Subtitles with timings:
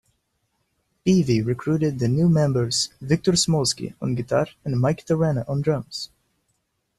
[1.05, 6.09] Peavy recruited the new members Victor Smolski on guitar and Mike Terrana on drums.